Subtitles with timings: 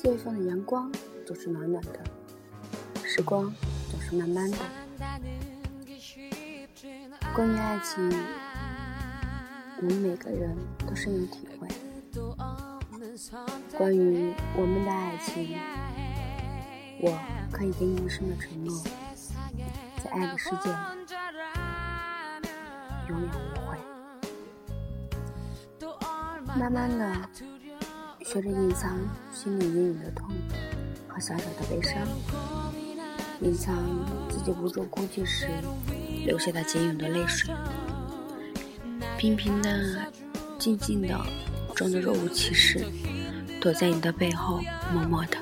[0.00, 0.90] 四月份的阳光
[1.26, 2.00] 总是暖暖的，
[3.04, 3.54] 时光
[3.90, 4.56] 总是慢慢的。
[7.34, 8.10] 关于爱情，
[9.76, 10.56] 我们每个人
[10.88, 11.68] 都深有体会。
[13.76, 15.58] 关于我们的爱情，
[17.02, 17.20] 我
[17.52, 18.82] 可以给你一生的承诺，
[20.02, 20.76] 在爱的世界里，
[23.10, 23.76] 永远无悔。
[26.58, 27.28] 慢慢的，
[28.32, 28.96] 学着隐藏
[29.32, 30.28] 心里隐隐的痛
[31.08, 32.06] 和小小的悲伤，
[33.40, 33.76] 隐藏
[34.28, 35.48] 自己无助孤寂时
[36.24, 37.52] 流下的仅有的泪水，
[39.18, 40.06] 平平的、
[40.60, 41.08] 静静的，
[41.74, 42.86] 装得若无其事，
[43.60, 44.60] 躲在你的背后，
[44.94, 45.36] 默默的，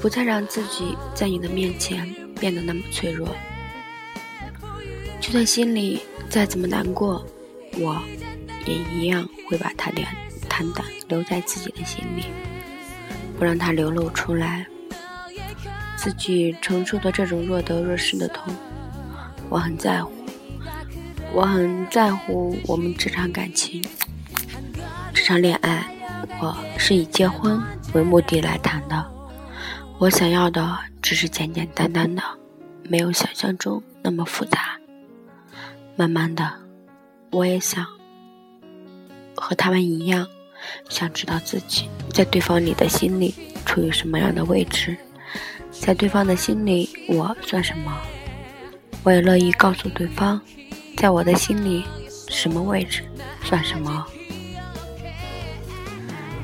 [0.00, 2.10] 不再让自己在你的面前
[2.40, 3.28] 变得那么脆弱。
[5.20, 7.26] 就算心里再怎么难过，
[7.78, 8.02] 我。
[8.66, 9.94] 也一样会把它坦
[10.56, 12.24] 坦荡留在自己的心里，
[13.38, 14.66] 不让它流露出来。
[15.98, 18.54] 自己承受的这种若得若失的痛，
[19.50, 20.10] 我很在乎。
[21.34, 23.84] 我很在乎我们这场感情，
[25.12, 25.94] 这场恋爱，
[26.40, 27.60] 我是以结婚
[27.92, 29.12] 为目的来谈的。
[29.98, 32.22] 我想要的只是简简单单的，
[32.84, 34.78] 没有想象中那么复杂。
[35.96, 36.50] 慢慢的，
[37.30, 37.86] 我也想。
[39.38, 40.26] 和他们一样，
[40.88, 44.96] 想知道自己在对方你的心里处于什么样的位置，
[45.70, 48.00] 在对方的心里我算什么？
[49.02, 50.40] 我也乐意告诉对方，
[50.96, 51.84] 在我的心里
[52.28, 53.02] 什么位置
[53.44, 54.06] 算什么。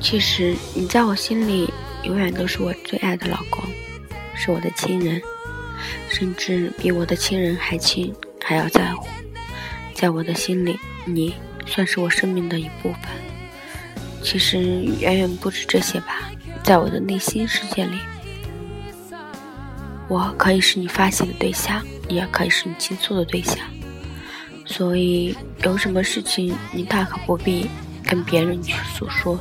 [0.00, 1.72] 其实你在我心里
[2.04, 3.62] 永远都是我最爱的老公，
[4.34, 5.20] 是我的亲人，
[6.08, 9.06] 甚至比我的亲人还亲，还要在乎。
[9.94, 11.34] 在我的心里，你。
[11.66, 13.02] 算是我生命的一部分，
[14.22, 14.58] 其实
[15.00, 16.30] 远远不止这些吧。
[16.62, 17.98] 在我的内心世界里，
[20.08, 23.58] 我可以是你发泄的对象，也可以是你倾诉的对象。
[24.66, 27.68] 所以有什么事情，你大可不必
[28.04, 29.38] 跟别人去诉说，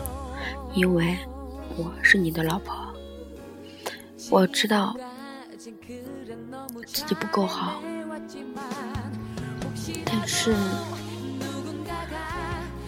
[0.73, 1.17] 因为
[1.75, 2.75] 我是你的老婆。
[4.29, 4.95] 我知道
[6.85, 7.81] 自己不够好，
[10.05, 10.55] 但是。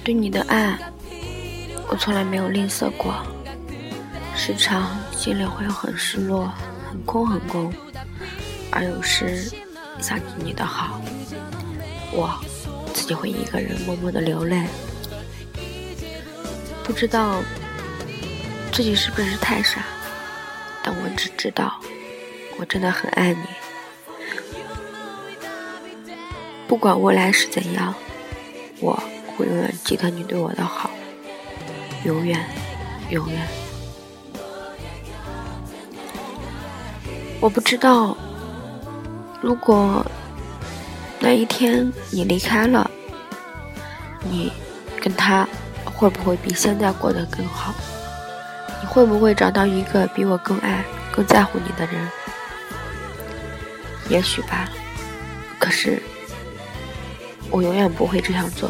[0.04, 0.80] 对你的爱，
[1.92, 3.14] 我从来没有吝啬过。
[4.34, 6.50] 时常心里会很失落，
[6.90, 7.72] 很空很空，
[8.72, 9.52] 而有时
[10.00, 11.02] 想起你的好，
[12.14, 12.34] 我
[12.94, 14.66] 自己会一个人默默的流泪。
[16.82, 17.44] 不知道
[18.72, 19.84] 自己是不是太傻，
[20.82, 21.78] 但我只知道，
[22.58, 23.44] 我真的很爱你。
[26.70, 27.94] 不管未来是怎样，
[28.80, 28.98] 我。
[29.38, 30.92] 会永远记得你对我的好，
[32.04, 32.44] 永远，
[33.10, 33.48] 永远。
[37.40, 38.16] 我不知道，
[39.42, 40.06] 如果
[41.20, 42.90] 那一天你离开了，
[44.30, 44.52] 你
[45.00, 45.48] 跟他
[45.86, 47.74] 会不会比现在过得更好？
[48.82, 52.08] 你会不会找到一个比我更爱、更在乎你的人？
[54.10, 54.70] 也许吧。
[55.60, 56.02] 可是，
[57.52, 58.70] 我永远不会这样做。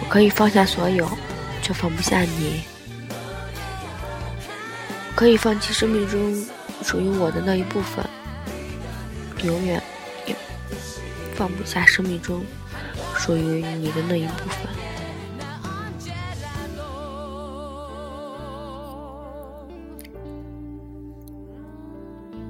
[0.00, 1.08] 我可以放下所有，
[1.70, 2.64] 却放不下你；
[5.14, 6.44] 可以放弃生命中
[6.82, 8.04] 属于我的那一部分，
[9.44, 9.80] 永远
[10.26, 10.34] 也
[11.36, 12.44] 放不下生命中
[13.16, 14.68] 属于你的那一部分。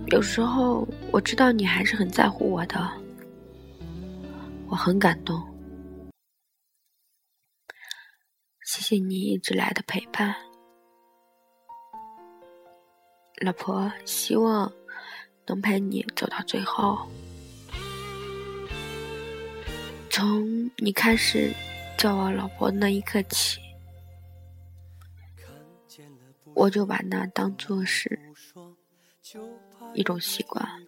[0.07, 2.91] 有时候我知道你还是很在乎我的，
[4.67, 5.50] 我很感动。
[8.91, 10.35] 谢谢你一直来的陪伴，
[13.41, 14.73] 老婆，希望
[15.47, 17.09] 能陪你走到最后。
[20.11, 21.55] 从你开始
[21.97, 23.61] 叫我老婆那一刻起，
[26.55, 28.19] 我就把那当做是
[29.95, 30.80] 一种习惯。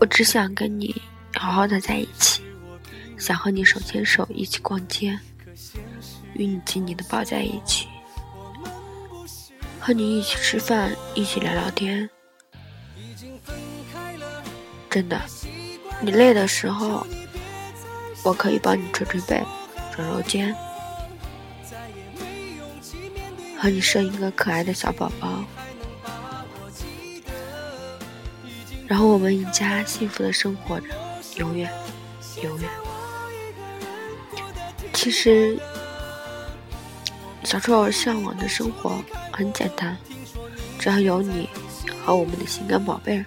[0.00, 0.94] 我只想跟你
[1.34, 2.42] 好好的在一起，
[3.18, 5.18] 想和你手牵手一起逛街，
[6.34, 7.88] 与你紧紧的抱在一起，
[9.80, 12.08] 和你一起吃饭，一起聊聊天。
[14.88, 15.20] 真的，
[16.00, 17.04] 你累的时候，
[18.24, 19.42] 我可以帮你捶捶背、
[19.96, 20.54] 揉揉肩。
[23.60, 25.44] 和你生一个可爱的小宝宝，
[28.88, 30.86] 然后我们一家幸福的生活着，
[31.36, 31.70] 永远，
[32.42, 32.70] 永远。
[34.94, 35.58] 其实，
[37.44, 38.98] 小臭向往的生活
[39.30, 39.96] 很简单，
[40.78, 41.48] 只要有你
[42.02, 43.22] 和我们的心肝宝贝，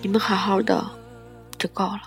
[0.00, 0.88] 你们好好的
[1.58, 2.00] 就够了。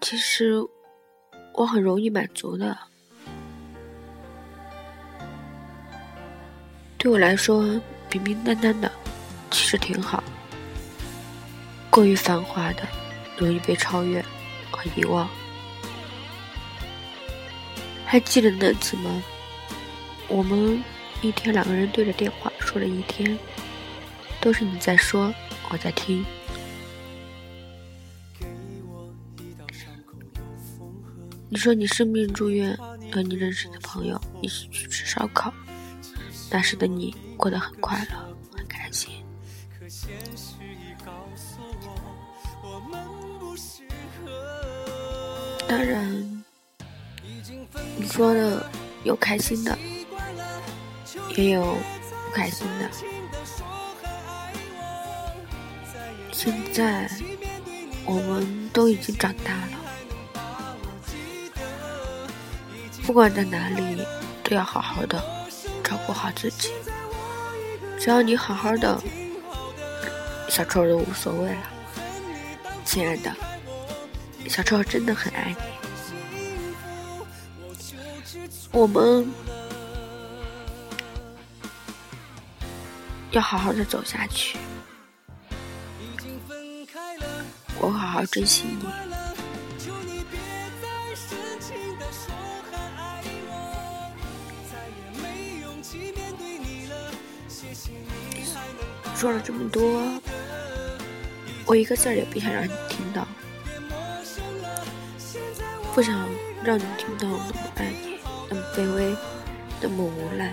[0.00, 0.54] 其实
[1.54, 2.78] 我很容易满足的，
[7.06, 7.80] 对我来说，
[8.10, 8.90] 平平淡淡的
[9.52, 10.24] 其实挺好。
[11.88, 12.82] 过于繁华的，
[13.38, 14.20] 容易被超越
[14.72, 15.30] 和遗忘。
[18.04, 19.22] 还记得那次吗？
[20.26, 20.82] 我们
[21.22, 23.38] 一天两个人对着电话说了一天，
[24.40, 25.32] 都是你在说，
[25.68, 26.24] 我在听。
[31.48, 32.76] 你说你生病住院，
[33.12, 35.54] 和你认识的朋友一起去吃烧烤，
[36.50, 39.24] 那时的你过得很快乐，很开心。
[45.68, 46.44] 当然，
[47.96, 48.64] 你说的
[49.04, 49.76] 有开心的，
[51.36, 52.88] 也有不开心的。
[56.32, 57.10] 现在
[58.04, 59.72] 我们都已经长大了。
[63.04, 64.04] 不管在哪里，
[64.44, 65.22] 都要好好的
[65.86, 66.72] 照顾好自己。
[67.96, 69.00] 只要你好好的，
[70.48, 71.62] 小臭都无所谓了。
[72.84, 73.32] 亲爱的，
[74.48, 75.56] 小臭真的很爱你。
[78.72, 79.32] 我们
[83.30, 84.58] 要好好的走下去。
[87.78, 89.15] 我好好珍惜你。
[99.14, 100.02] 说了这么多，
[101.66, 103.26] 我一个字儿也不想让你听到，
[105.94, 106.28] 不想
[106.62, 108.18] 让你听到那么爱你，
[108.50, 109.16] 那么卑微，
[109.80, 110.52] 那么无赖，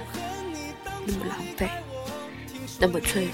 [1.06, 1.70] 那么狼狈，
[2.80, 3.34] 那么脆弱。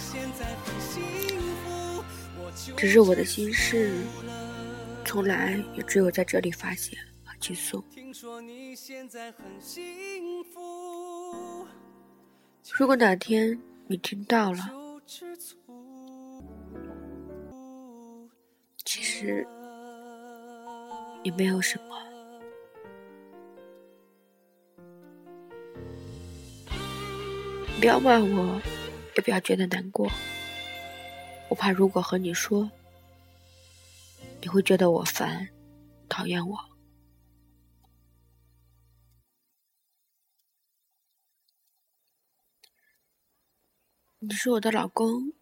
[2.75, 4.01] 只是我的心事，
[5.05, 7.83] 从来也只有在这里发泄和倾诉。
[12.73, 14.69] 如果哪天你听到了，
[18.85, 19.43] 其实
[21.23, 21.97] 也没有什么，
[27.79, 28.61] 不要骂我，
[29.15, 30.07] 也不要觉得难过。
[31.47, 32.69] 我怕如果和你说，
[34.39, 35.49] 你会觉得我烦，
[36.07, 36.68] 讨厌我。
[44.29, 45.33] 你是我的老公，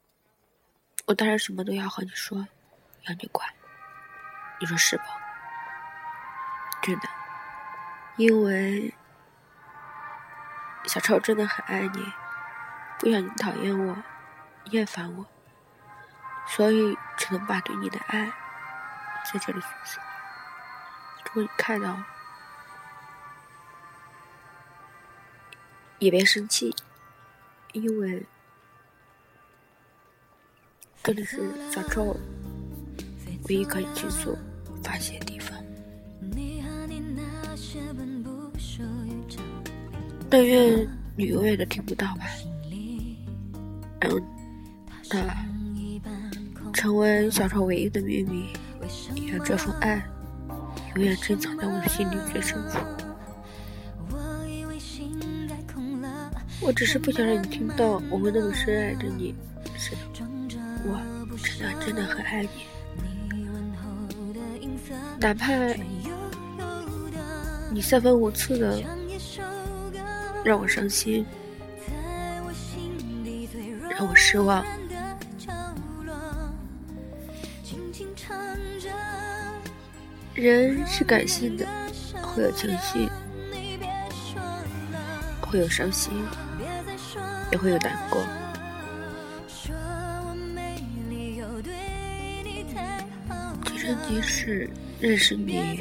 [1.08, 2.48] 我当然什么都要和你说，
[3.02, 3.46] 要你管，
[4.62, 5.04] 你说是吧？
[6.82, 7.10] 真的，
[8.16, 8.94] 因为
[10.86, 12.14] 小超真的很爱你，
[12.98, 14.02] 不想你讨厌我、
[14.72, 15.26] 厌烦我，
[16.48, 18.32] 所以只能把对你的爱
[19.26, 20.02] 在这里诉说。
[21.26, 22.02] 如果你看到，
[26.00, 26.74] 也别生气，
[27.74, 28.26] 因为。
[31.08, 31.40] 这里是
[31.72, 32.14] 小周
[33.48, 34.38] 唯一可以倾诉
[34.84, 35.58] 发泄的地方。
[40.30, 40.86] 但愿
[41.16, 42.26] 你永远都听不到吧，
[44.02, 44.12] 让
[45.08, 45.46] 它
[46.74, 48.50] 成为小超唯一的秘密，
[49.32, 50.06] 让这份爱
[50.96, 52.80] 永远珍藏在我的心里最深处。
[56.60, 59.34] 我只是不想让你听到我会那么深爱着你，
[59.78, 60.28] 是的。
[61.60, 62.50] 我真的真的很爱你，
[65.20, 65.52] 哪怕
[67.72, 68.80] 你三番五次的
[70.44, 71.26] 让我伤心，
[73.90, 74.64] 让我失望。
[80.36, 81.66] 人是感性的，
[82.36, 83.10] 会有情绪，
[85.42, 86.14] 会有伤心，
[87.52, 88.22] 也会有难过。
[94.08, 95.80] 即使认识你，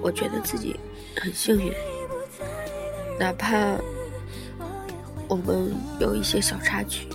[0.00, 0.78] 我觉得自己
[1.20, 1.72] 很幸运。
[3.18, 3.76] 哪怕
[5.26, 7.08] 我们有一些小插曲，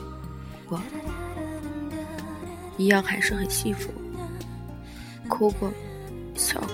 [0.68, 0.82] 我
[2.78, 3.92] 一样还是很幸福。
[5.30, 5.72] 哭过，
[6.36, 6.70] 笑过，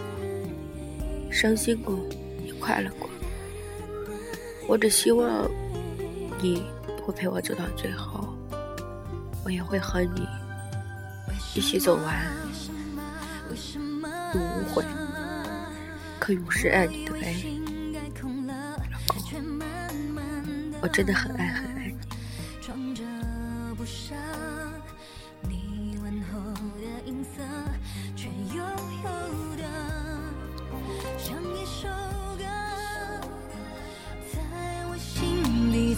[1.31, 1.97] 伤心过，
[2.43, 3.09] 也快乐过。
[4.67, 5.49] 我只希望
[6.41, 6.63] 你
[7.03, 8.33] 会陪我走到最后，
[9.45, 10.27] 我也会和你
[11.55, 12.25] 一起走完
[14.33, 14.83] 永无悔，
[16.19, 17.59] 可永世爱你的悲。
[18.91, 19.23] 老公，
[20.81, 21.95] 我真的很爱很爱你。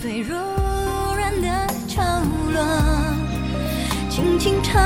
[0.02, 0.36] 最柔
[1.16, 1.48] 软的
[1.88, 2.02] 角
[2.52, 2.60] 落，
[4.10, 4.82] 轻轻唱